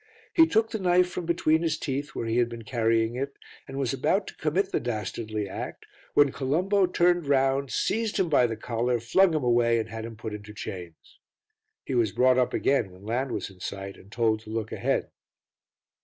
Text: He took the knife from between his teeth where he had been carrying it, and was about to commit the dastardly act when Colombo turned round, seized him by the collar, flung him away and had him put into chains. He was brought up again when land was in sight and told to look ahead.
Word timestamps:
He 0.33 0.47
took 0.47 0.71
the 0.71 0.79
knife 0.79 1.07
from 1.07 1.27
between 1.27 1.61
his 1.61 1.77
teeth 1.77 2.15
where 2.15 2.25
he 2.25 2.37
had 2.37 2.49
been 2.49 2.63
carrying 2.63 3.13
it, 3.13 3.37
and 3.67 3.77
was 3.77 3.93
about 3.93 4.25
to 4.25 4.35
commit 4.35 4.71
the 4.71 4.79
dastardly 4.79 5.47
act 5.47 5.85
when 6.15 6.31
Colombo 6.31 6.87
turned 6.87 7.27
round, 7.27 7.69
seized 7.69 8.17
him 8.19 8.27
by 8.27 8.47
the 8.47 8.55
collar, 8.55 8.99
flung 8.99 9.31
him 9.35 9.43
away 9.43 9.77
and 9.77 9.89
had 9.89 10.03
him 10.03 10.15
put 10.15 10.33
into 10.33 10.55
chains. 10.55 11.19
He 11.85 11.93
was 11.93 12.11
brought 12.13 12.39
up 12.39 12.51
again 12.51 12.89
when 12.89 13.05
land 13.05 13.31
was 13.31 13.51
in 13.51 13.59
sight 13.59 13.95
and 13.95 14.11
told 14.11 14.39
to 14.39 14.49
look 14.49 14.71
ahead. 14.71 15.11